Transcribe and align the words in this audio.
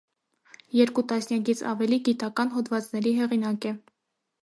Երկու 0.77 1.03
տասնյակից 1.11 1.63
ավելի 1.73 2.01
գիտական 2.09 2.53
հոդվածների 2.57 3.17
հեղինակ 3.23 3.73
է։ 3.75 3.79